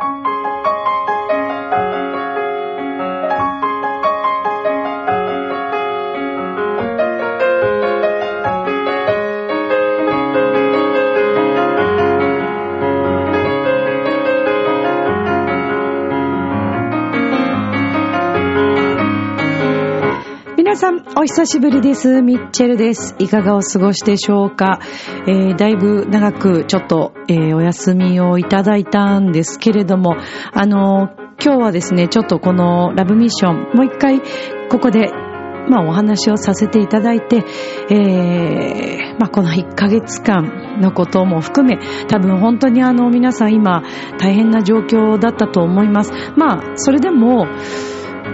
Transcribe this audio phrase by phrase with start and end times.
[0.00, 0.37] 皆
[21.28, 22.22] 久しぶりです。
[22.22, 23.14] ミッチェルです。
[23.18, 24.80] いかがお過ごしでしょうか、
[25.26, 30.16] えー、だいぶ長くちょっと、えー、お休みをいただいたんですけれども、
[30.54, 34.22] あのー、今日はですね、ちょっとこのラブミッション、もう一回
[34.70, 35.10] ここで
[35.68, 37.44] まあお話をさせていただいて、
[37.90, 43.82] えー、まあこの1ヶ月間のことも含め、多分本当にあの皆さん今
[44.18, 46.12] 大変な状況だったと思います。
[46.38, 47.46] まあそれでも、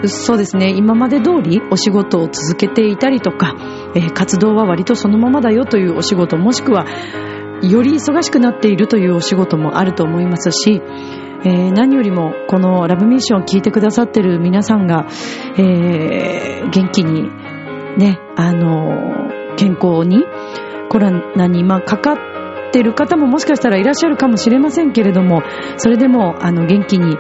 [0.09, 3.55] そうですね、今まで通りお仕事を続けていたりとか、
[3.95, 6.87] えー、活動は割とそのままだよというお仕事、もしくは
[7.63, 10.83] より忙しくなっているというお仕事もあると思いますし、
[11.47, 15.07] えー、何よりもこのラブミッションを聞いてくださってる皆さんが、
[15.59, 17.29] えー、元気に
[17.99, 20.25] ね、あの、健康に
[20.89, 22.17] コロナに今かかっ
[22.73, 25.43] てる方ももしかしたらいらっしゃるかもしれませんけれども、
[25.77, 27.17] それでもあの元気に、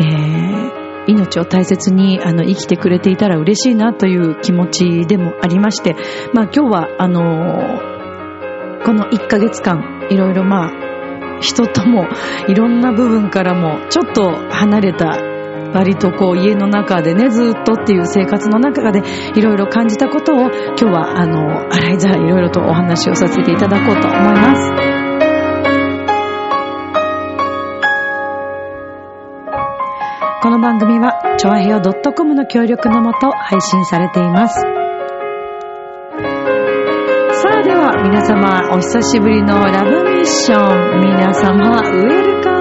[0.00, 0.75] えー
[1.06, 5.94] 命を大切にあの生きてくれていたら嬉しいなという気持ちでもありまして、
[6.32, 7.96] まあ今日はあの、
[8.84, 12.06] この1ヶ月間いろいろまあ人とも
[12.48, 15.36] いろんな部分からもちょっと離れた
[15.74, 19.02] 割とこう家の中でねずっとっていう生活の中で
[19.34, 24.95] いろいろ感じたことを今日はあの洗いざらいいろいろとお話をさせていただこうと思います。
[30.42, 34.60] この番組は、ちょわへよ .com の協力のもと配信されています。
[34.60, 34.68] さ
[37.58, 41.00] あでは、皆様、お久しぶりのラブミッション。
[41.00, 42.56] 皆様、ウェルカム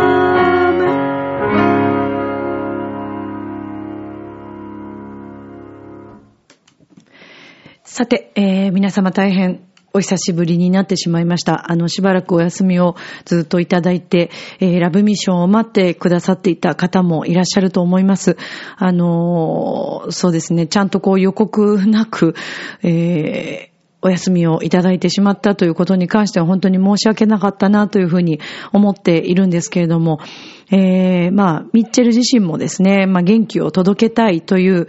[7.83, 11.71] さて、えー、皆様大変お久しぶりになってしまいました。
[11.71, 14.29] あの、しばらくお休みをずっといただいて、
[14.59, 18.35] えー、ラブミッションを待ってくださっていた方もいらっしゃると思います。
[18.75, 22.35] あのー、そうですね、ちゃんとこう予告なく、
[22.83, 28.39] えーお休みをいただいてしまったということに関しては本当に申し訳なかったなというふうに
[28.71, 30.19] 思っているんですけれども、
[30.69, 34.87] えー、まあ、ミッチェル自身もですね、まあ、元気を届けたいという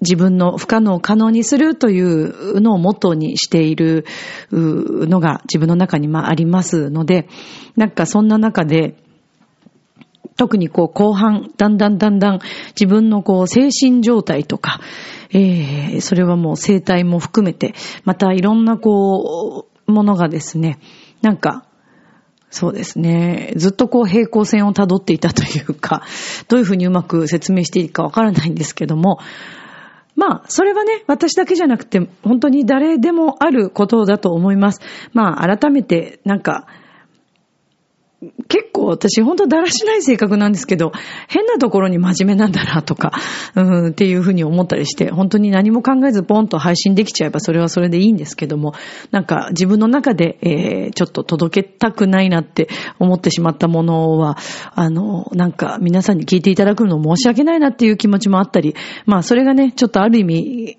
[0.00, 4.06] 自分の不可能を可能にするというのをモットーにしている
[4.50, 7.28] のが自分の中にまありますので、
[7.76, 8.96] なんかそんな中で、
[10.36, 12.40] 特にこう後半、だんだんだんだん
[12.70, 14.80] 自分のこう精神状態とか、
[15.32, 17.74] えー、それはもう生態も含めて、
[18.04, 20.78] またいろんなこう、ものがですね、
[21.20, 21.66] なんか、
[22.50, 23.52] そうですね。
[23.56, 26.02] ずっとこう平行線を辿っていたというか、
[26.48, 29.20] どういうふうにうまく説明していいかわからないんですけども、
[30.16, 34.80] まあ、それはね、私だけじゃなくて、本当に誰でもあることだと思います。
[35.12, 36.66] まあ、改めて、なんか、
[38.48, 40.92] 結構私本当だらしない性格なんですけど、
[41.28, 43.12] 変なところに真面目なんだなとか、
[43.54, 48.74] うん、っていうふうに思ったりして、本当に何も考えずポンと配信できちゃえばそれはそれでいいんですけども、
[49.10, 54.36] なんか自分の中で、えー、ちょっと届けたくないなって思ってしまったものは、
[54.74, 58.74] あの、なんか皆さんに聞いていただくの申し訳ないなっていう気持ちもあったり、
[59.06, 60.76] まあそれがね、ちょっとある意味、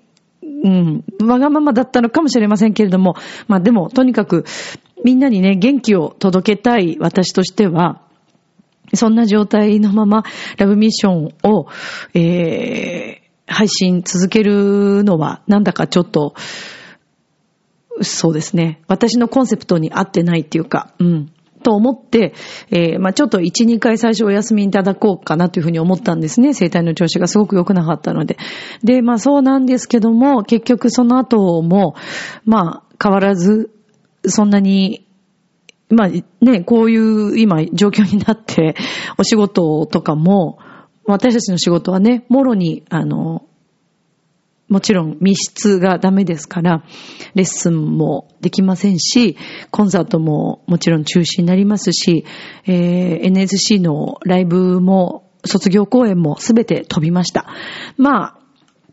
[0.64, 3.16] うん、わがままだったのかもしれませんけれども、
[3.48, 4.44] まあでも、とにかく、
[5.04, 8.02] みんなにね、元気を届けたい私としては、
[8.94, 10.24] そんな状態のまま、
[10.58, 11.66] ラブミッションを、
[12.14, 16.34] えー、配信続けるのは、なんだかちょっと、
[18.02, 18.80] そうですね。
[18.88, 21.32] 私のコンセプトに合ってないっていうか、うん。
[21.62, 22.34] と思って、
[22.70, 26.54] えー、まあちょっと1、2回最初お休みいただこうかなというふうに思ったんですね。
[26.54, 28.36] 生体の調子がすごく良くなかったので。
[28.82, 31.94] で、まあそうなんですけども、結局その後も、
[32.44, 33.70] まあ変わらず、
[34.26, 35.08] そんなに、
[35.90, 36.08] まあ
[36.44, 38.74] ね、こういう今状況になって、
[39.18, 40.58] お仕事とかも、
[41.04, 43.46] 私たちの仕事はね、もろに、あの、
[44.68, 46.82] もちろん密室がダメですから、
[47.34, 49.36] レッスンもできませんし、
[49.70, 52.24] コンサートももちろん中止になりますし、
[52.64, 57.46] えー、NSC のライブも卒業公演もすべて飛びました。
[57.98, 58.38] まあ、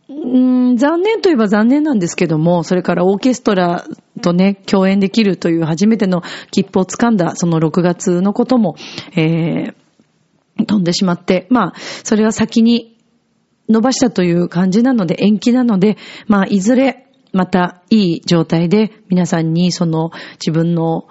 [0.10, 3.86] うん残念といえば残念なんですけども、それからオーケストラ
[4.22, 8.76] とね、共演できるという初めての切符をつかんだその6月のことも、
[9.16, 11.74] えー、飛んでしまって、まあ、
[12.04, 12.98] それは先に
[13.70, 15.98] 伸ばしたという感じなので、延期なので、
[16.28, 20.10] まあ、いずれ、またいい状態で皆さんにその
[20.44, 21.08] 自分の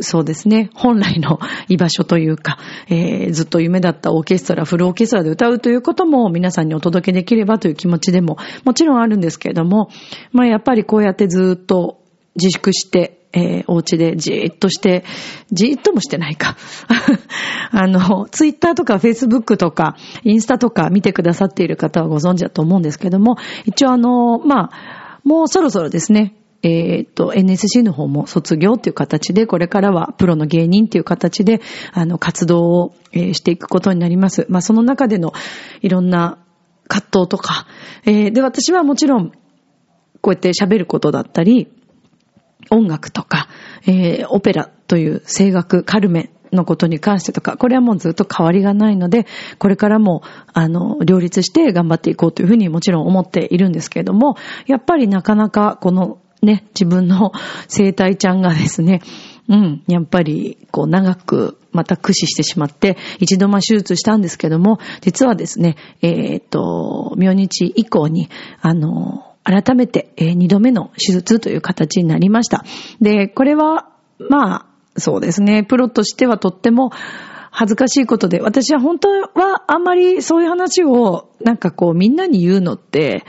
[0.00, 1.38] そうですね、本来の
[1.68, 2.58] 居場所というか、
[2.88, 9.90] えー、ずっと夢だったオーケストラ、フルオーケストラで歌うということも皆さんにお届けできればという気持ちでももちろんあるんですけれども、
[10.32, 12.00] まあやっぱりこうやってずっと
[12.36, 15.04] 自粛して、えー、お家でじーっとして、
[15.52, 16.56] じーっともしてないか。
[17.70, 26.34] あの、ツイッターとかフェイスブックとか、インスタとか見てくださっている方はご存知だと思うんですけども、一応あの、まあ、もうそろそろですね、
[26.66, 31.60] えっ、と、NSC の方も卒業っていう形で、これからはプロの芸人っていう形で、
[31.92, 34.46] あの、活動を、え、していくことになります。
[34.48, 35.32] まあ、その中での
[35.80, 36.38] いろんな
[36.88, 37.66] 葛藤とか、
[38.04, 39.30] えー、で、私はもちろん、
[40.20, 41.68] こうやって喋ることだったり、
[42.70, 43.48] 音楽とか、
[43.86, 49.26] えー、オペラという声楽、カルメのことに関してとか、これはもうずっと変わりがないので、
[49.58, 50.22] これからも、
[50.52, 54.36] あの、両立して頑張っていこうというふうにもちろん思っているんですけれども、
[54.66, 57.32] やっぱりなかなかこのね、自分の
[57.68, 59.00] 生体ちゃんがですね、
[59.48, 68.28] うん、やっぱり、こう、長く、また駆使してしまって、一度ま手術したんですけども、実はですね、えっ、と、明日以降に、
[68.60, 72.64] あの、改めて、えー、二度目の手術という形になりました。
[73.00, 73.88] で、これは、
[74.18, 74.66] まあ、
[74.98, 76.90] そうですね、プロとしてはとっても、
[77.58, 83.24] 恥ずかしいことで、私は本当はあんまりそういう話をなんかこうみんなに言うのって、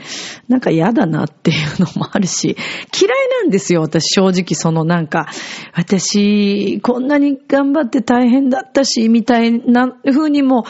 [0.48, 2.54] なんか嫌だなっていうのもあるし、
[3.00, 5.28] 嫌いなんですよ、私正直そのなんか、
[5.72, 10.66] 私こんなに頑張って大変だったし、みたいな風にも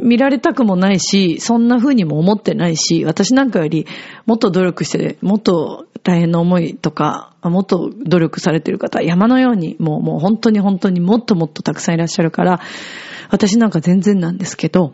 [0.00, 3.88] 見られたくもないし、そんな風にも思ってないし、私なんかより
[4.26, 12.60] もっと努力して、もっと大変な思いとか、もっと努力されてる方、山のように、もうもう本当に本当にもっともっとたくさんいらっしゃるから、
[13.30, 14.92] 私なんか全然なんですけど、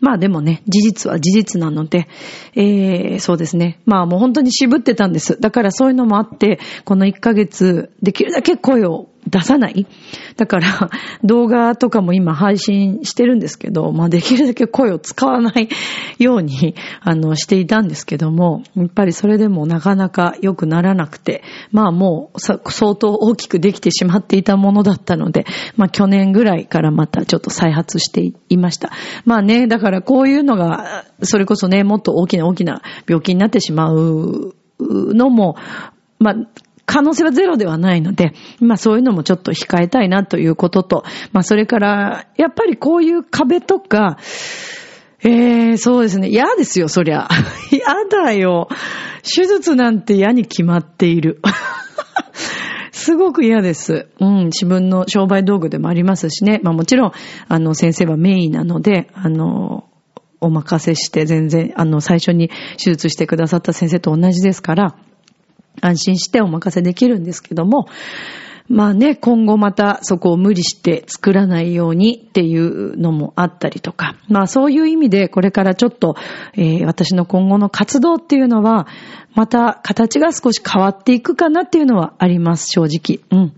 [0.00, 2.08] まあでもね、事実は事実なので、
[2.54, 3.80] えー、そうですね。
[3.84, 5.40] まあもう本当に渋ってたんです。
[5.40, 9.86] だからそういうのもあって、この1ヶ月、できるだけ声を出さない。
[10.36, 10.90] だから、
[11.22, 15.68] 動画とかも今配信してるんですけど、まあできるだけ声を使わない
[16.18, 25.46] ように、 あの、していたんですけども、やっぱりそれでもなかなか良くならなくて、まあもう相当大きくできてしまっていたものだったので、
[25.76, 28.90] まあ去年ぐらいからまたちょっと再発していました。
[29.24, 35.56] まあね、だからこういうのが、それこそね、もっと大きな大きな病気になってしまうのも、
[36.18, 36.34] まあ、
[36.86, 44.18] 可能性はゼロではないので、まあそういうのもちょっと控えたいなということと、まあそれから、やっぱりこういう壁とか、
[45.24, 46.28] ええー、そうですね。
[46.28, 47.28] 嫌ですよ、そりゃ。
[47.70, 47.80] 嫌
[48.24, 48.68] だよ。
[49.22, 51.40] 手術なんて嫌に決まっている。
[52.90, 54.08] すごく嫌です。
[54.18, 56.60] うん、自分の商売道具でもありますしね。
[56.64, 57.12] まあもちろん、
[57.48, 59.84] あの、先生はメインなので、あの、
[60.40, 64.96] お任せして全然、あの、最初に手術してくださった先生と同じですから、
[65.82, 67.86] 安心してお任せできるんですけども、
[68.68, 76.14] まあね、今後またそこを無理して作らないようにっていうのもあったりとか、まあそういう意味でこれからちょっと、
[76.54, 78.86] えー、私の今後の活動っていうのは、
[79.34, 83.20] また形が少し変わっていくかなっていうのはあります、正直。
[83.30, 83.52] うん。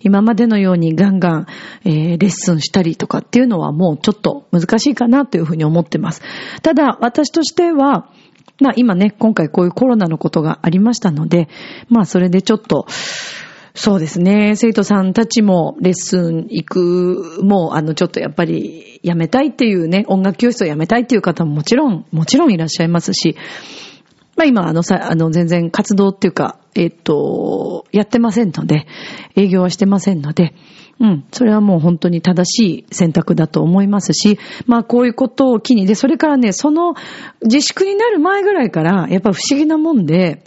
[0.00, 1.46] 今までのようにガンガン、
[1.84, 6.22] えー、レッスンしたりとかっていうのはもうちょっと難しいかなというふうに思ってます。
[6.62, 8.10] ただ、私としては、
[8.60, 11.48] まあ今ね、今回こういうコロナのことがありましたので、
[11.88, 12.86] まあそれでちょっと、
[13.76, 14.54] そうですね。
[14.54, 23.36] 生徒さんたちもレッスン行く、もうあのちょっとやっぱりやめたいっていうね、音楽教室をやめたいっていう方ももちろん、もちろんいらっしゃいますし、
[24.36, 28.86] まあ今あのさ、あの全然活動っていうか、えっと、やってませんので、
[29.34, 30.54] 営業はしてませんので、
[31.00, 31.24] うん。
[31.32, 36.94] それはもう本当に正しい選択だと思いますし、まあこういうことを機に、で、それからね、その
[37.42, 40.44] 自粛になる前ぐらいから、やっぱ不思議なもんで、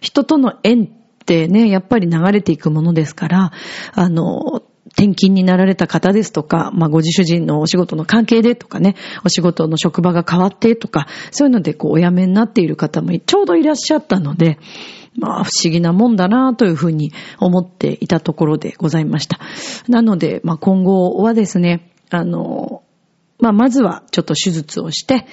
[0.00, 0.88] 人との縁っ
[1.24, 3.52] てね、やっぱり流れていくものですから、
[3.92, 4.62] あの、
[4.92, 14.58] 転勤になられた方ですとか、まあ、ご自主人のお仕事の関係でとかね、お仕事の職場が変わってとか、そういうのでこうお辞めになっている方もちょうどいらっしゃったので、
[15.20, 19.38] まあ不思議なもんだなというふうに思っていたところでございました。
[19.88, 22.82] なので、まあ今後はですね、あの、
[23.38, 25.26] まあまずはちょっと手術をして、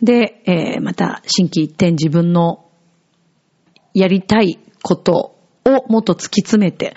[0.00, 2.66] で、えー、また新規一点自分の
[3.94, 6.94] やりたいことをもっと突き詰めて、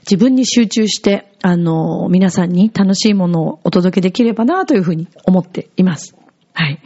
[0.00, 6.16] 自分に集中して、あの、皆さんに楽しいものをお届けできればなというふうに思っています。
[6.52, 6.80] はい。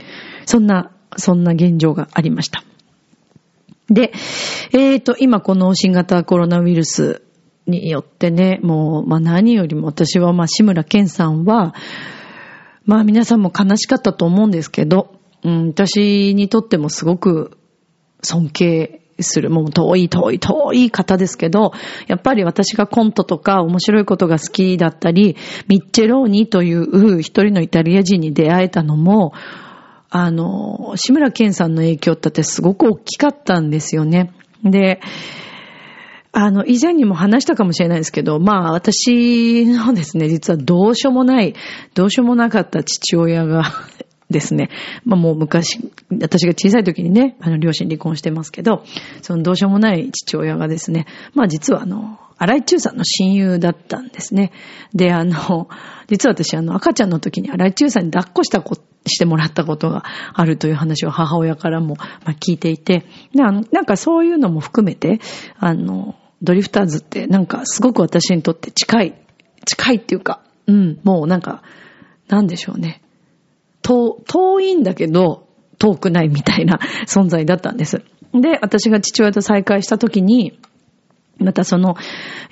[0.45, 2.63] そんな、そんな現状がありました。
[3.89, 4.13] で、
[4.73, 7.23] えっ、ー、と、今この新型コロナウイルス
[7.67, 11.75] によってね、もう、まあ何よりも私は、まあ志村けんさんは、
[12.85, 17.59] まあ皆さんも悲しかったと思うんですけど、うん、私にとってもすごく
[18.23, 21.73] 尊敬する、もう遠い遠い遠い方ですけど、
[22.07, 25.37] やっぱり私がコントとか面白いことが好きだったり、
[25.69, 29.33] ミッチェローニという一人のイタリア人に出会えたのも、
[30.19, 34.33] あの、志村けんさんの影響ってすごく大きかったんですよね。
[34.65, 35.01] で、
[36.33, 41.55] あの、以前にも話したかもしれないですけど、まあ私のですね、実はどうしようもない、
[41.95, 43.65] どうしようもなかった父親が
[44.31, 44.71] ですね。
[45.05, 45.81] まあもう昔、
[46.19, 48.85] 私が小さい時にね、あの、両親離婚してますけど、
[49.21, 51.05] そのどうしようもない父親がですね、
[51.35, 54.53] まあ実はあの、荒井中さんの親友だったんですね。
[54.95, 55.69] で、あの、
[56.09, 58.77] 実は私あの、赤ちゃんの時に荒井中さんに抱っこしたこ、
[59.07, 65.21] してもらったことがあるという話を母親からも、ま、聞いていて、なんかそういうのも含めて、
[65.59, 69.15] あの、ドリフターズってなんかすごく私にとって近い、
[69.65, 71.63] 近いっていうか、うん、もうなんか、
[72.29, 73.03] なんでしょうね。
[73.83, 75.47] 遠、遠いんだけど、
[75.79, 78.03] 遠くないみたいな存在だったんです。
[78.33, 80.59] で、私が父親と再会した時に、
[81.47, 81.95] またその、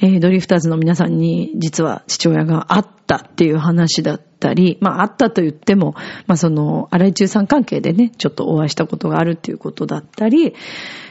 [0.01, 5.95] えー、ドリフターズの皆さんに実は父親があったっていう話だったり、まああったと言っても、
[6.29, 10.55] まあその、荒井中さん関係でね、ちょっとお会いしたことがあるっていうことだったり、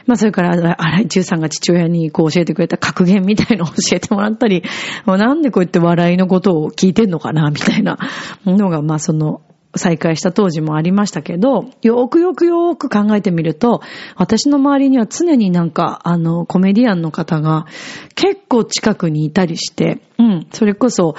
[0.06, 4.62] まあそれから荒井中さんが父親にこう教えてくれた格言みたいのを教えてもらったり、
[5.04, 7.98] もうなんでこうやって笑いのことを聞いてんのかな、みたいな
[8.46, 9.42] のが、まあその、
[9.76, 13.80] 再会した当時もありましたけど、よくよくよく考えてみると、
[14.16, 17.66] 私の周りには常になんか、あの、コメディアンの方が
[18.14, 21.14] 結構近くにいたりして、うん、それこそ、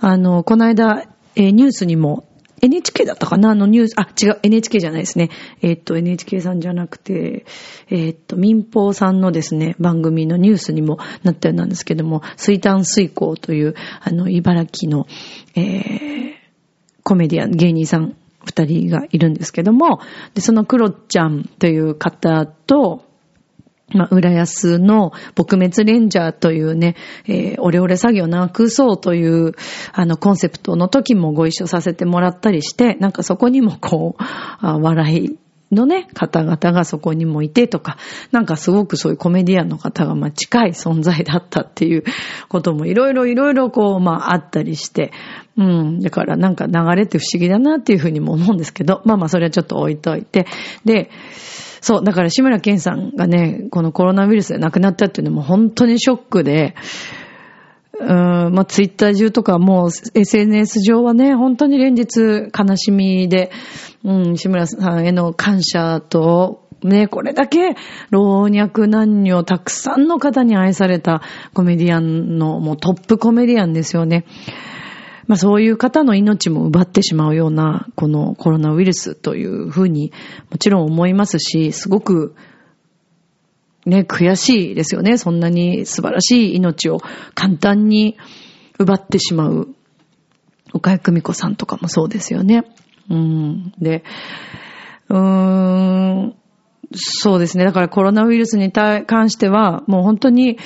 [0.00, 2.26] あの、この間、えー、ニュースにも
[2.62, 3.50] NHK だったかな？
[3.50, 5.30] あのニュース、あ、違う、NHK じゃないですね。
[5.60, 7.44] えー、っと、NHK さんじゃなくて、
[7.90, 15.06] えー、っと、民放さんのですね、番組のニュースにもなったようなんですけども、水炭水耕という、あの、茨城の、
[15.54, 16.35] えー、
[17.06, 20.00] コメディアン、芸人さん二人がいるんですけども、
[20.34, 23.04] で、そのクロちゃんという方と、
[23.94, 26.96] まあ、浦安の撲滅レンジャーというね、
[27.28, 29.52] えー、オレオレ作業なくそうという、
[29.92, 35.38] あの、コンセプトの時もご一緒させてもらったりして、なんかそこにもこう、あ笑い
[35.72, 37.98] のね、方々がそこにもいてとか、
[38.30, 42.04] なんかすごくそういうコメディアンの方がまあ近い存在だったっていう
[42.48, 45.12] こともいろいろいろいろこう、まああったりして、
[45.56, 46.00] うん。
[46.00, 50.46] だからなんか流れって不思議だなっていうふうにも思うんですけど、まあまあそれはちょっと置いといて。
[50.84, 51.10] で、
[51.80, 56.74] そう、だから志村けんさんがね、このコロナウイルスで亡くなったっていうのも本当にショックで、
[58.00, 58.08] うん、
[58.54, 63.50] まあツイッター中とかもう SNS 上はね、本当に連日悲しみで、
[64.04, 67.74] うん、志村さんへの感謝と、ね、これだけ
[68.10, 71.22] 老若男女たくさんの方に愛された
[71.54, 74.26] コメディアンのもうトップコメディアンですよね。
[75.26, 80.12] まあそういう方の命も奪ってしまうような、このコロナウイルスというふうに
[80.50, 82.36] もちろん思いますし、すごく
[83.86, 85.16] ね、悔しいですよね。
[85.16, 87.00] そんなに素晴らしい命を
[87.34, 88.16] 簡単に
[88.78, 89.68] 奪ってしまう。
[90.72, 92.64] 岡井久美子さんとかもそうですよね。
[93.08, 93.72] うん。
[93.78, 94.02] で、
[95.08, 96.34] うーん、
[96.94, 97.64] そうですね。
[97.64, 100.58] だからコロナウイルスに関しては、もう本当に、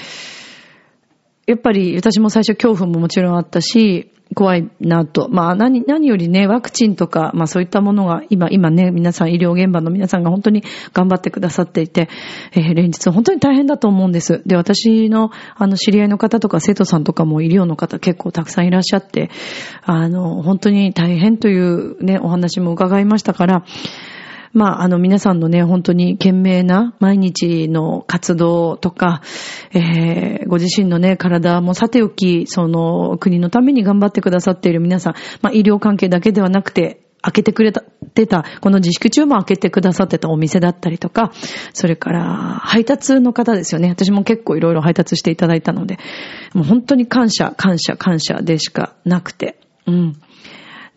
[1.51, 5.29] やっぱり私も最初恐怖ももちろんあったし、怖いなと。
[5.29, 12.09] まあ何、何よりね、ワクチンとか、まあそういったものが今、今ね、皆さん医療現場の皆さんが本当に頑張ってくださっていて、
[12.53, 14.43] えー、連日本当に大変だと思うんです。
[14.47, 19.29] で、私の、あの、知り合いの方とか生徒さんとかも医療の方結構たくさんいらっしゃって、
[19.83, 23.65] あの、本当に大変というね、お話も伺いましたから、
[24.53, 29.23] まあ、あの皆さんのね、本当に懸命な毎日の活動とか、
[29.73, 37.83] えー、ご自身のね、体もさておき、その国のために頑張ってくださっている皆さん、まあ、医療関係だけではなくて、開けてくれた、
[38.15, 41.33] てた、この自粛中も開けてくださってたお店だったりとか、
[41.75, 42.25] それから
[42.63, 43.89] 配達の方ですよね。
[43.89, 45.99] 私も結構いろいろ配達していただいたので、
[46.55, 50.17] もう本当に感謝、感謝、感謝でしかなくて、うん。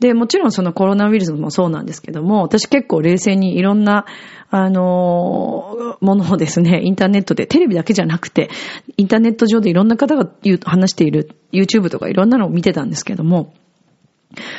[0.03, 4.05] で、もちろんそのコロナウイルスもそうなんですけども、私結構冷静にいろんな、
[4.50, 8.50] あのものをですね、インターネットで、テレビだけじゃなくて、
[8.98, 10.29] インターネット上でいろんな方が
[10.65, 13.53] 話している YouTube とかいろんなのを見てたんですけども、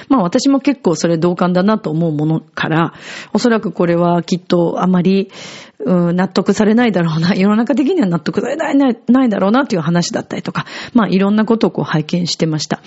[0.08, 2.94] まあ私も結構それ同感だなと思うものから、
[3.32, 5.30] おそらくこれはきっとあまり、
[5.80, 12.80] うん、納得されないだろうな、 世の中的には納得されないないだろうなという話だったりとか、まあいろんなことをこう拝見してました。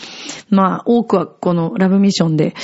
[0.50, 2.56] まあ多くはこのラブミッションで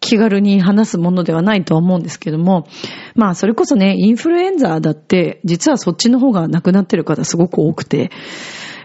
[0.00, 2.66] 気軽に話すものではないとは思うんですけども、
[3.14, 8.10] まあそれこそね、インフルエンザだって実はそっちの方が亡くなってる方すごく多くて、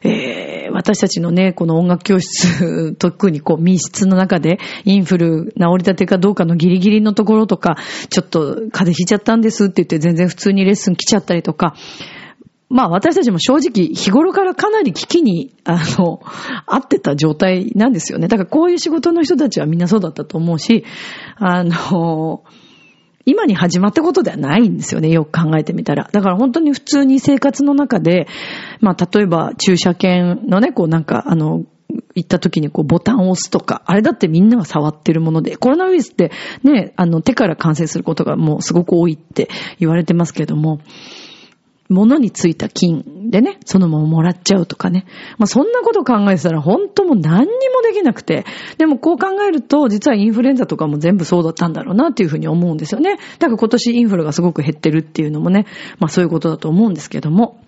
[0.06, 7.78] えー、私たちのね、この音楽教室、特にこう密室の中でインフル治りたてかどうかのギリギリのところとか、
[8.10, 11.76] ちょっと風邪ひいちゃったんですって言って全然普通にレッスン来ちゃったりとか、
[12.70, 16.22] まあ私たちも正直日頃からかなり危機に、あの、
[16.66, 18.28] 合ってた状態なんですよね。
[18.28, 20.84] だからこういう仕事の人たちはみんなそうだったと思うし、
[21.36, 22.44] あの、
[23.26, 26.10] 今に始まったことではないんですよね、よく考えてみたら。
[26.12, 28.28] だから本当に普通に生活の中で、
[28.82, 31.64] まあ例えば駐車券のね、こうなんか、あの、
[32.14, 36.32] 行った時にこうボタンを押すとか、あれだってみんなが触ってるもので、コロナウイルスって
[36.64, 40.80] ね、あの手から感染することがもうすごく多いって言われてますけども、
[41.90, 45.06] 物についた金でね、そのままもらっちゃうとかね。
[45.38, 48.46] まあそんなこと考えてたら本当もう何にもできなくて。
[48.78, 53.18] でもこう考えると実はインフルエンザとかも全部そうだったんだろうなっていうふうに思うんですよね。
[53.40, 55.66] だから今年インフルがすごく減ってるっていうのもね、
[56.00, 57.60] まあそういうことだと思うんですけども。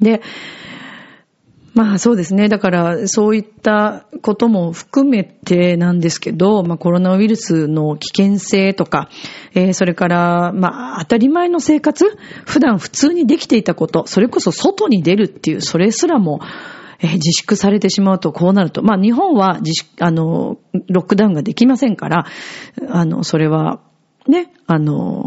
[0.00, 0.22] で、
[1.76, 2.48] まあそうですね。
[2.48, 9.10] だからそういったことも含めてなんですけど、まあコロナウイルスの危険性とか、
[9.52, 12.16] えー、それからまあ当たり前の生活、
[12.46, 16.40] 普段普通にできていたこと、それこそ外に出るっていう、それすらも、
[17.00, 20.56] えー、自粛されてしまうとこうなると、まあ日本は自粛、あの、
[20.88, 22.24] ロックダウンができませんから、
[22.88, 23.80] あの、それは、
[24.26, 25.25] ね、あの、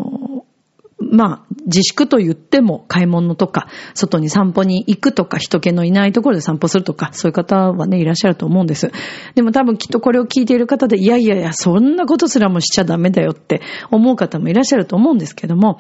[1.12, 8.92] まあ、自粛と言っても買い物とか、外に散歩に行くとか、人気のいないところで散歩するとか、そういう方はね、いらっしゃると思うんです。
[9.36, 15.80] でも多分きっとこれを聞いている方で、いやいやいや、そんなことすらもしちゃダメだよって思う方もいらっしゃると思うんですけども、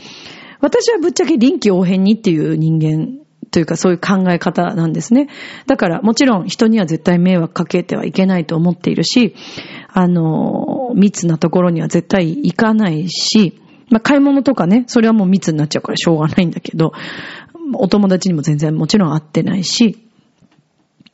[0.61, 3.19] 私はぶっちゃけ臨機応変にっていう人間
[3.51, 5.29] というかそういう考え方なんですね。
[5.67, 9.35] だからもちろん人には絶対迷惑かけてはいけないと思っているし、
[9.87, 16.93] あの、密なところには絶対行かないし、まあ、買い物とかね、それはもう密になっちゃうからしょうがないんだけど、
[17.73, 19.97] お友達にも全然もちろん会ってないし、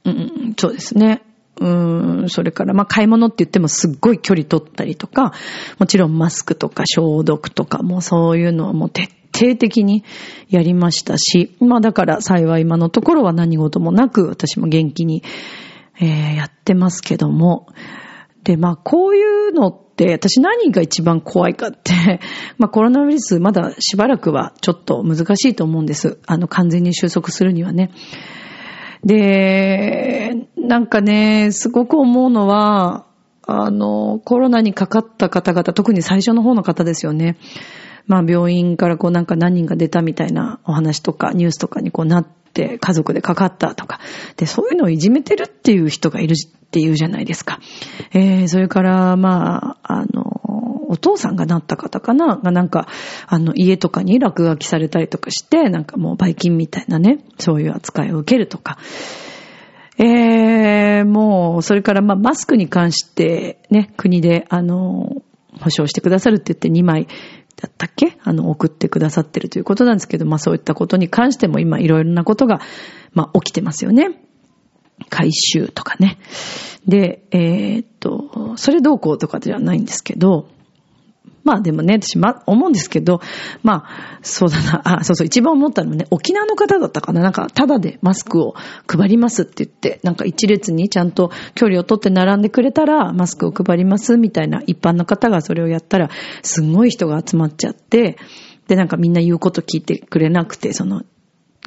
[0.03, 1.21] うん、そうですね。
[1.59, 5.33] うん、それから、まあ、買い物って言ってもすっごい距離取ったりとか、
[5.79, 10.03] もちろんマスクとか消毒とかもそういうのはもう徹底的に
[10.49, 15.23] やりましたし、まあだから幸い今のところは何事もなく私も元気に、
[15.99, 17.67] えー、やってますけども、
[18.43, 22.19] で、まあこういうのって、私何が一番怖いかって
[22.57, 26.19] まあコロナウイルスまだしばらくはちょっと難しいと思うんです。
[26.25, 27.91] あの完全に収束するにはね。
[29.03, 33.05] で、なんかね、すごく思うのは、
[33.45, 37.37] あの、コロナにかかった方々、特に最初の方の方ですよね。
[38.07, 43.99] まあ病院からこうなんか何人が出たみたいなお話とかニュースとかにこうなって家族でかかったとか。
[44.37, 47.59] で、そういうのをいじめてるっていう人がいるっていうじゃないですか。
[48.11, 50.41] えー、それから、まあ、あの、
[50.87, 52.37] お父さんがなった方かな？
[52.37, 52.87] がなんか、
[53.27, 58.77] あの、家とかに落書きされたりとかして、なんかもうバイキンみたいなね、そういう扱いを受けるとか。
[59.97, 65.21] えー、もう、それからまあ、マスクに関してね、国で、あの、
[65.61, 67.07] 保証してくださるって言って2枚
[67.55, 68.17] だったっけ？
[68.23, 72.59] あの、送ってくださってるということなんですけど、まあそういったことに関しても今いろいろなことが、
[73.13, 74.19] まあ起きてますよね。
[75.09, 76.17] 回収とかね。
[76.87, 80.49] で、えー、っと、それどうこうとかではないんですけど、
[81.45, 83.21] まあでもね、私、ま、思うんですけど、
[83.63, 88.55] まあ、そうだな、あ、そうそう、一番思ったのはね、沖縄の方だったかな、なんか、ただでマスクを
[88.87, 96.09] 配りますって言って、なんか一列にちゃんと距離を取って並んでくれたら、マスクを配りますみたいな、一般の方がそれをやったら、
[96.41, 98.17] すんごい人が集まっちゃって、
[98.67, 101.03] で、なんかみんな言うこと聞いてくれなくて、その、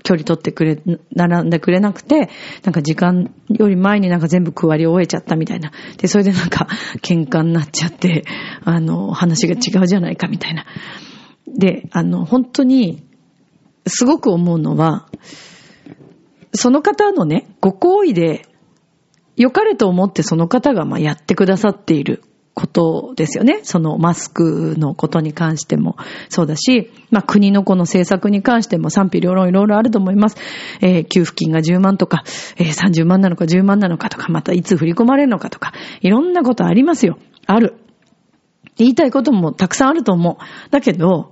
[0.03, 0.81] 距離取ってくれ、
[1.13, 2.31] 並んでくれなくて、
[2.65, 5.73] なんか時間より前になんか全部配り終えちゃったみたいな。
[5.97, 6.69] で、それでなんか
[7.03, 8.25] 喧嘩になっちゃって、
[8.65, 10.65] あの、話が違うじゃないかみたいな。
[11.47, 13.05] で、あの、本当に、
[13.87, 15.09] すごく思うのは、
[16.55, 18.43] その方のね、ご行為で、
[19.37, 22.25] 良かれと思ってその方がまあやってくださっている
[22.59, 23.61] ことですよね。
[23.63, 25.97] そのマスクのことに関しても
[26.29, 30.37] そうだし、まあ国のこの政策に関しても賛否両論いろいろあると思います。
[30.81, 32.25] えー、給付金が10万とか、
[32.57, 37.17] えー、30万なのか10万なのかとか、またいつ振り込まれるのかとか、いろんなことありますよ。
[37.47, 37.77] ある。
[38.77, 40.71] 言いたいこともたくさんあると思う。
[40.73, 41.31] だけど、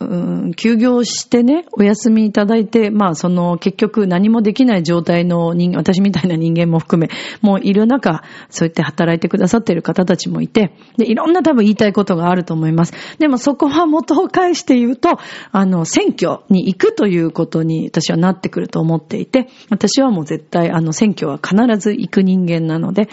[0.00, 0.04] う
[0.48, 7.10] ん、休業してね、お休みいただいて、まあその結局何もできない状態の人、私みたいな人間も含め、
[7.42, 12.94] もういる中、そうやって働いてくださっている方たちもいて、で、いろんな多分言いたいことがあると思います。
[13.18, 15.18] でもそこは元を返して言うと、
[15.52, 23.10] あの、選挙に行くということに私はなってくると思っていて、私はもう絶対あの選挙は必ず行く人間なので、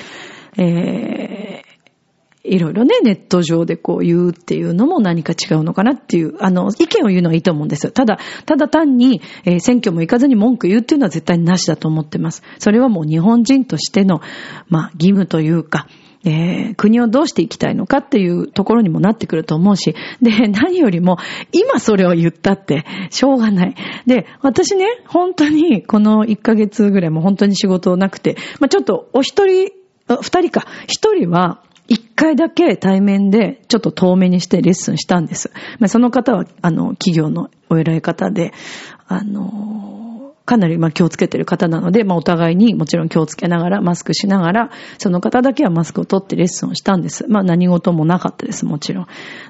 [0.58, 1.67] えー
[2.48, 7.92] いろいろね、ネット上でこう言うっていうのも何か違うのかなっていう、あの、意見を言うのはいいと思うんです。
[7.92, 12.44] ただ、ただ単に、えー、選挙も行かずに文句言うっていうのは絶対になしだと思ってます。
[12.60, 14.22] それはもう日本人としての、
[14.70, 15.88] まあ、義務というか、
[16.26, 21.18] えー、国をどうしていきたいのかっていうところにもなってくると思うし、で、何よりも、
[21.52, 23.76] 今それを言ったって、しょうがない。
[24.06, 29.72] で、私ね、本当に、この1ヶ月ぐらいも本当に仕事なくて、まあちょっと、お一人、
[30.22, 35.52] 二人か、一人は、一回だけ対面でちょっと遠目にしてレッスンしたんです。
[35.80, 38.54] まあ、その方は、あの、企業のお偉い方で、
[39.08, 47.26] あの、かなりまあ気をつけてる方なので、まあお互いにもちろん気をつけながら、マスクしながら、その方だけはマスクを取ってレッスンをしたんです。
[47.28, 49.08] まあ何事もなかったです、もちろん。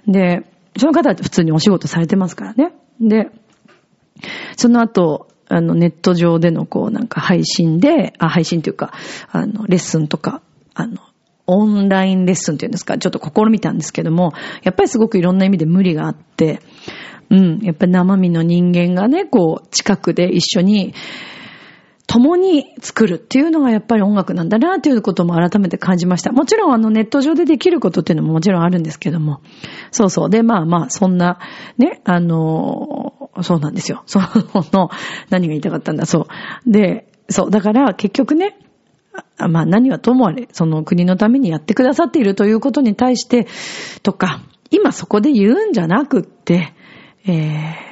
[0.08, 0.44] で、
[0.76, 2.74] その方は普通にお仕事されてますからね。
[3.00, 3.30] で、
[4.58, 8.92] その後、あの、ネット上でのこう、なんか配信で、あ、配信というか、
[9.32, 10.42] あの、レッスンとか、
[10.74, 10.98] あの、
[11.48, 14.34] オンラインレッスンっていうんですか、ちょっと試みたんですけども、
[14.64, 16.62] やっぱりすごくいろんな意味で無理があって、
[17.30, 20.94] うん、やっぱり生身の人間がね、こう、近くで一緒に、
[22.08, 26.32] 共に作るっていうのがやっぱり音楽なんだなっていうことも改めて感じました。
[26.32, 29.42] もちろんあのネット上でできることっていうのももちろんあるんですけども。
[29.92, 30.30] そうそう。
[30.30, 31.40] で、まあまあ、そんな、
[31.78, 34.04] ね、あの、そうなんですよ。
[34.06, 34.90] その、
[35.30, 36.28] 何が言いたかったんだ、そ
[36.66, 36.72] う。
[36.72, 37.52] で、そう。
[37.52, 38.58] だから結局ね、
[39.50, 43.48] まあ何はともあれ、その国のためにやってくださっているということに対して、
[44.04, 46.74] とか、今そこで言うんじゃなくって、
[47.26, 47.88] えー、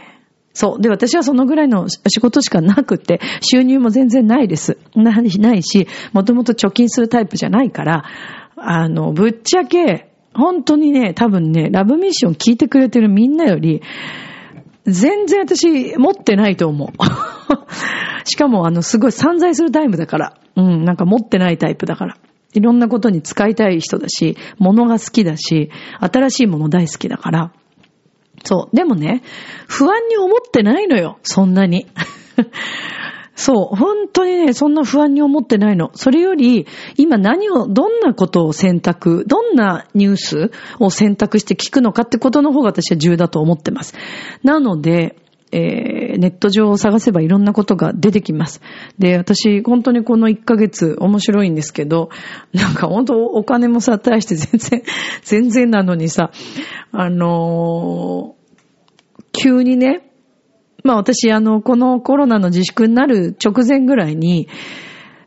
[0.53, 0.81] そう。
[0.81, 4.77] で、私はそのぐらいの仕事しかなくって、収入も全然ないです。
[4.95, 8.05] ない、ないし、もともと貯金するタイプじゃないから、
[8.55, 13.81] あの、ぶっちゃけ、本当にね、多分ね、ラブミッション聞いてくれてるみんなより、
[14.85, 16.89] 全然私持ってないと思う。
[18.25, 20.37] しかもあの、すごい散財するタイプだから。
[20.55, 22.17] うん、なんか持ってないタイプだから。
[22.53, 25.69] いろんなことに使いたい人だし、物が好きだし、
[25.99, 27.51] 新しいもの大好きだから。
[28.43, 28.75] そう。
[28.75, 29.23] でもね、
[29.67, 31.19] 不安に思ってないのよ。
[31.23, 31.87] そんなに。
[33.35, 33.75] そう。
[33.75, 35.91] 本当にね、そんな不安に思ってないの。
[35.93, 36.67] それより、
[36.97, 43.93] 今何を、どんなことを選択、どんなニュースを選択して聞くのかってことの方が私は重要だと思ってます。
[44.43, 45.17] なので、
[45.51, 48.61] えー、ネット上を探せばいろんなことが出てきます。
[48.97, 52.09] で、私、本当にこの1ヶ月面白いんですけど、
[52.53, 54.83] なんか本当お金もさ、対して全然、
[55.23, 56.31] 全然なのにさ、
[56.91, 60.14] あのー、急にね、
[60.85, 64.47] まあ私、あの、このコロナの自粛になる直前ぐらいに、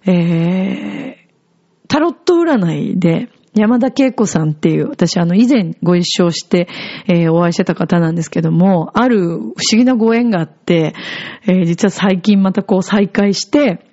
[0.06, 6.68] えー、タロット占いで、山田恵子さんっていう、私あの以前ご一緒して、
[7.08, 10.94] えー、お会いしてた方なんですけども、ある不思議なご縁があって、
[11.42, 13.84] えー、実は最近またこう再会して、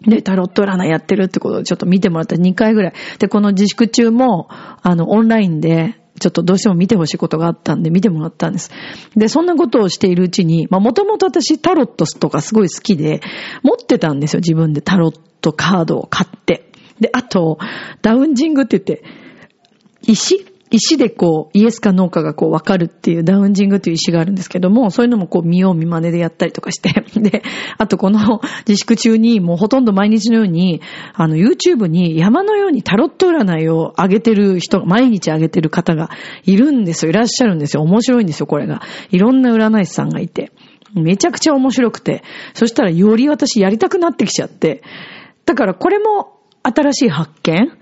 [0.00, 2.94] で、タロット占いやってるってことをちょっと見てもらった2回ぐらい。
[3.20, 8.70] で、この自粛中も、あの、オンラインで、ちょっとどうしても見てほしいことがあったんで見てもらったんです。
[9.16, 13.20] で、そんなことをしているうちに、まあもともと私タロットとかすごい好きで、
[13.62, 16.70] 持ってたんですよ、自分でタロットカードを買って。
[17.00, 17.58] で、あと、
[18.02, 19.02] ダウンジングって言って、
[20.02, 27.42] 石石でこう、イエスかノーかがこう分かるっていうダウンジングっていう石があるんですけども、そういうのもこう見よう見真似でやったりとかして、 で、
[27.76, 30.80] あとこの自粛中にもうほとんど毎日のように、
[31.14, 36.10] あの YouTube に山のようにタロット占いを上げてる人、毎日上げてる方が
[36.44, 37.10] いるんですよ。
[37.10, 37.82] いらっしゃるんですよ。
[37.82, 38.80] 面白いんですよ、これが。
[39.10, 40.52] いろんな占い師さんがいて。
[40.94, 42.22] めちゃくちゃ面白くて。
[42.54, 44.82] そしたらより私やりたくなってきちゃって。
[45.46, 47.72] だからこれも新しい発見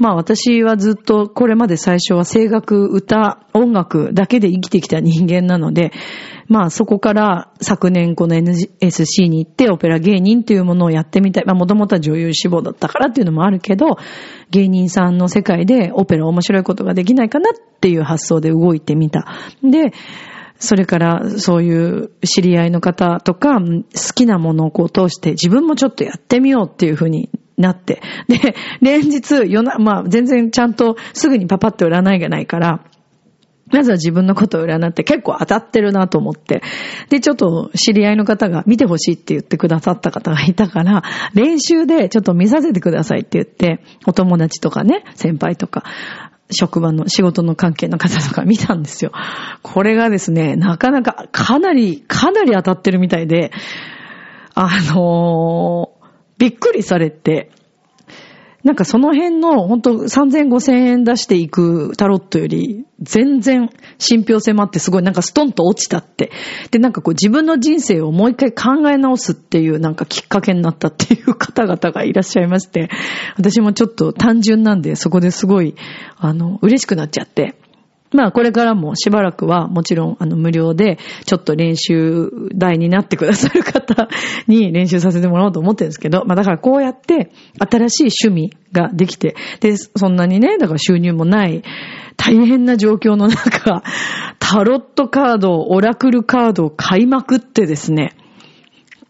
[0.00, 5.92] まあ私はずっとこれまで最初は声楽、歌、音楽だけで生きてきた人間なので、
[6.48, 11.44] まあそこから昨年この NSC に行ってオペラ芸人というものをやってみたい。
[11.44, 13.98] まあもともとは女優志望だったからっていうのもあるけど、
[14.50, 19.26] 芸人さんの世界でオペラ面白いことができないかなっていう発想で動いてみた。
[19.62, 19.92] で、
[20.58, 27.30] それからそういう知り合いの方とか好きなものをこう通して自分もちょっとやってみようっていうふうに
[27.60, 28.02] なって。
[28.28, 32.84] で、連日、夜な、まあ、全然ちゃんとすぐにパパッと占いがないから、
[33.72, 36.62] まずは自分のことを占って結構当たってるなと思って。
[37.08, 41.02] で、ちょっと知り合いの方が見てほしいって言ってくださった方がいたから、
[41.34, 45.84] 練習でちょっと見させてくださいって言って、お友達とかね、先輩とか、
[46.52, 49.12] 職場の仕事の関係の方とか見たんですよ。
[49.62, 53.52] これがですね、なかなかかなり、かなり当たってるみたいで、
[54.54, 55.99] あのー
[56.40, 57.50] びっくりされて、
[58.64, 66.30] なんかその辺の、ほんと3000、5000円出していくタロットより、全然信憑性もあってすごいなんかストンと落ちたって。
[66.70, 72.90] で、なんかこう自分の人生をもう一回考え直すっていうなんかきっかけになったっていう方々がいらっしゃいまして、
[73.36, 75.74] 私もちょっと単純なんでそこですごい、
[76.18, 77.54] あの、嬉しくなっちゃって。
[78.12, 84.08] まあこれからもしばらくはもちろんあの無料でちょっと練習台になってくださる方
[84.48, 91.62] に練習させてもらおうと思ってるんですけど、まあだからこうやって新しい趣味ができて、で、そんなにね、だから収入もない
[92.16, 93.82] 大変な状況の中、
[94.38, 98.16] タロットカード、オラクルカードを買いまくってですね、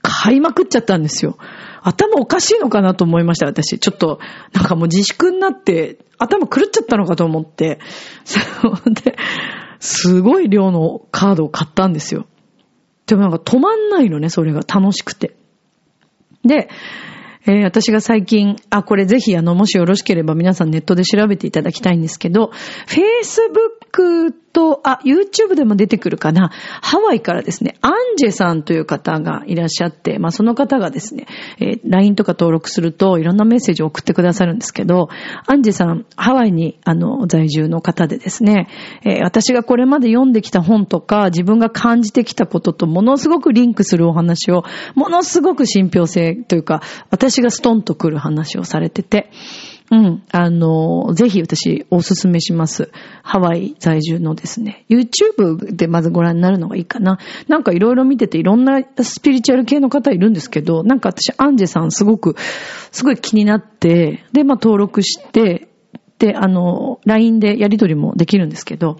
[0.03, 1.37] 買いまくっちゃったんですよ。
[1.83, 3.79] 頭おかしいのかなと思いました、私。
[3.79, 4.21] ちょっと、
[4.53, 7.79] なんかもう自粛になって、頭狂っちゃったのかと思って、
[8.25, 8.41] そ
[8.87, 9.17] うで、
[9.79, 12.27] すごい量のカードを買ったんですよ。
[13.07, 15.37] でもなんか止まんないのね、それが楽しくて。
[16.45, 16.69] で、
[17.47, 22.53] えー、私が最近、あ、これぜひあの、もしよろしければ皆さんネットで調べていただきたいんですけど、
[22.87, 26.51] Facebook と、あ、YouTube でも出てくるかな。
[26.83, 31.27] ハワイからですね、アンジェさんという方がいらっしゃって、まあその方がですね、
[31.59, 35.09] えー、LINE とか登録するといろんなメッセージを送ってくださるんですけど、
[35.47, 38.69] アンジェさん、ハワイにあの、在住の方でですね、
[39.05, 49.31] えー、私がこれまで読んできた本とか、自分が感じてきたこととものすごくリンクするお話を、ものすごく信憑性というか、私がストンと来る話をされてて、
[49.91, 50.23] うん。
[50.31, 52.93] あの、ぜひ私おすすめします。
[53.23, 54.85] ハワイ在住のですね。
[54.89, 57.19] YouTube でまずご覧になるのがいいかな。
[57.49, 62.37] なんかいろいろ見てていろんなスピリチュアル系の方いるんですけど、なんか私アンジェさんすごく、
[62.93, 65.69] すごい気になって、で、まあ登録して、
[66.21, 68.99] で、あの、LINE でやりとりもできるんですけど、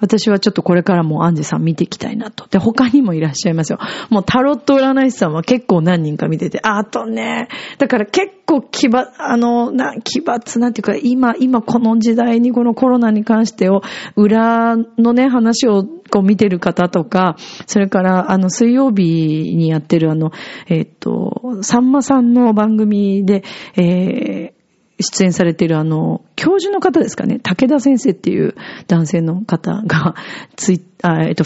[0.00, 2.46] 私はちょっとこれからもアンジェさん見ていきたいなと。
[2.48, 3.78] で、他にもいらっしゃいますよ。
[4.10, 13.82] もうタロット占い師さんは結構何人か見てて、あとね、だから結構奇抜、あの、な、奇抜なんていうか、今、今この時代にこのコロナに関してを、
[14.16, 20.32] 裏のね、話をこう見てる方とか、それから、あの、水曜日にやってるあの、
[20.68, 23.42] えっ、と、さんまさんの番組で、
[23.76, 24.57] えー、
[25.00, 28.54] 出演されているあの、教授の方ですかね、武田先生っていう
[28.86, 30.14] 男性の方が、
[30.56, 31.44] ツイあ、えっと、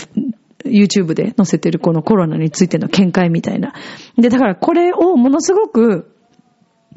[0.65, 3.75] YouTube で載せてるこのコロナについての見解みたいな。
[4.17, 6.09] で、だからこれをものすごく、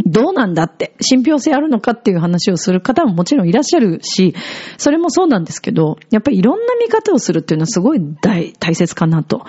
[0.05, 4.35] どうなんだって、信憑性あるのかっていう話をする方ももちろんいらっしゃるし、
[4.77, 9.45] それもそうなんですけど、やっぱりいろんな見方をするっていうのはすごい大、大切かなと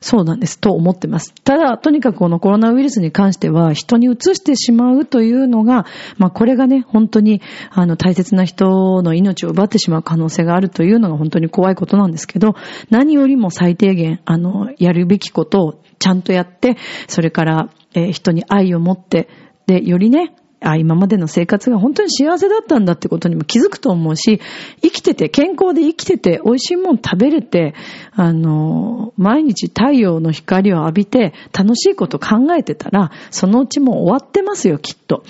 [0.00, 1.34] そうなんです、と思ってます。
[1.44, 12.54] ただ、とにかくこのコロナウイルスに関しては、人に移してしまうというのが、まあこれがね、本当に、あの、大切な人の命を奪ってしまう可能性があるというのが本当に怖いことなんですけど、
[12.90, 16.76] 何よりも最低限、あの、やるべきことをちゃんとやって、
[17.08, 19.28] それから、えー、人に愛を持って、
[19.66, 24.40] で、よりね、あ、今までの生活が本当に幸せだったんだってことにも気づくと思うし、
[24.82, 27.74] 生きてて、健康で生きてて、美味しいもん食べれて、
[28.12, 35.22] あの、毎日太陽の光を浴びて、楽しいこと考えてたら、そのうちもう終わってますよ、きっと。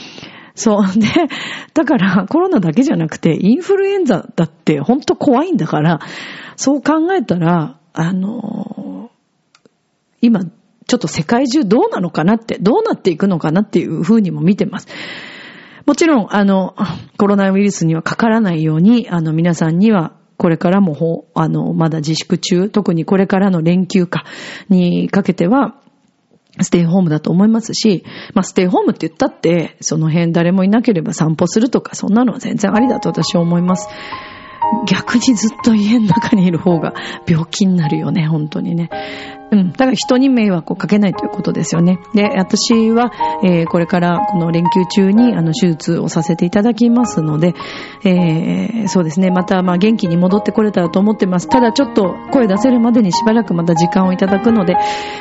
[0.54, 0.98] そう。
[0.98, 1.06] で、
[1.74, 6.00] だからコロナだけじゃなくて、インフルエンザだって本当怖いんだから、
[6.56, 9.10] そう考えたら、あの、
[10.20, 10.40] 今
[10.88, 14.88] ちょっと世界中どうなのかなって、どうなっていくのかなっていうふうにも見てます。
[15.86, 16.74] もちろん、あの、
[17.18, 24.24] コロナウイルスにはかからないように、あの、皆さんには、これからも、ほ、あの、まだ自粛中、特にこれからの連休下
[24.70, 25.76] にかけては、
[26.60, 33.88] ステイホームだと思いますし、まあ、ステイホームって言ったって、その辺誰もいなければ散歩するとか、そんなのは全然ありだと私は思います。
[34.86, 36.94] 逆にずっと家の中にいる方が
[37.26, 38.90] 病気になるよね、本当にね。
[39.50, 39.72] うん。
[39.72, 41.98] だから人に迷惑をかけないということですよね。
[42.14, 43.10] で、私は、
[43.42, 47.54] えー、これからこの連休中に、あの、手術をさせていただきますので、
[48.04, 49.30] えー、そうですね。
[49.30, 51.48] また、まあ、元気に戻ってこれたらと思ってます。
[51.48, 54.76] ただ、ちょっと声出せるまでにしばらくまた時間をいただくので、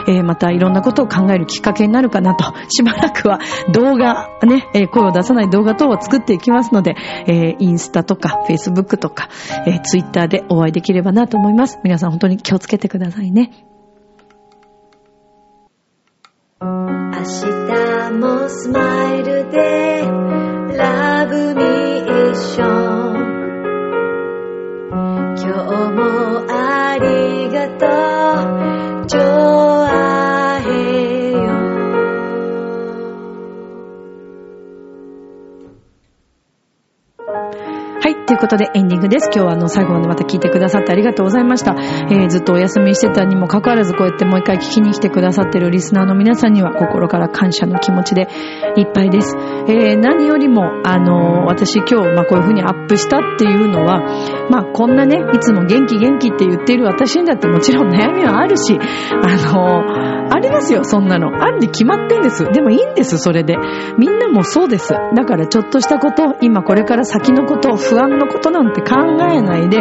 [0.07, 3.39] えー、またいろんなことを考えるきっかけになるかなと、 しばらくは
[3.71, 6.95] 動画、ね、え、声を出さない動画等を作っていきますので、
[7.27, 9.29] え、インスタとか、フェイスブックとか、
[9.65, 11.79] えー、ツイッターでお会いできればなと思います。
[11.83, 13.51] 皆さん本当に気をつけてくださいね。
[17.17, 20.01] 明日もスマイルで
[20.77, 23.17] ラブミーション
[25.35, 25.47] 今日
[25.93, 27.87] もありがと
[29.03, 29.07] う。
[29.07, 31.37] ジョアヘヨ
[37.99, 38.16] はい。
[38.27, 39.29] ということでエンディングです。
[39.33, 41.75] 今日はあの最後までまた聞いてくださってありがとうございました。
[42.11, 48.27] えー、ずっとお休みしてたにもかかわらずこうやってもう一回聞きに来てくださってるリスナーの皆さんには心から感謝の気持ちで
[48.75, 49.33] いっぱいです。
[49.69, 54.01] えー、何よりも、あのー、私今日、まあこういう風にアップしたっていうのは、
[54.49, 61.41] まあこんなね、いつも元気元気って言っている私にだってもちろん悩みはあるし、あの、ありますよ、そんなの。
[61.41, 62.43] あるに決まってんです。
[62.43, 63.55] でもいいんです、それで。
[63.97, 64.93] みんなもそうです。
[65.15, 68.95] だからちょっとしたこと、今これから先のこと、不安のことなんて考
[69.31, 69.79] えないで、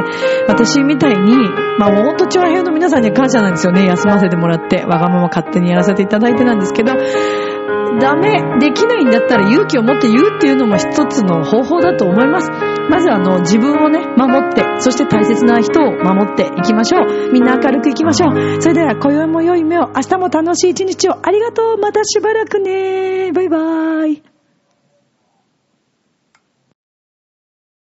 [0.49, 1.37] 私みたいに、
[1.79, 3.87] まあ、大戸町平の皆さんには感謝なんですよね。
[3.87, 6.93] 休ませてもらって、わがまま勝手にやらせていただいてなんですけど、
[7.99, 12.51] ダメ、できないんだったら勇気を持って言うっていうのも一つの方法だと思います。
[12.91, 17.33] まずあの、自分をね、守って、そして大切な人を守っていきましょう。
[17.33, 18.61] みんな明るくいきましょう。
[18.61, 21.17] それでは、今宵も良い目を、明日も楽しい一日を。
[21.23, 21.79] ありがとう。
[21.79, 23.33] またしばらくね。
[23.33, 24.36] バイバーイ。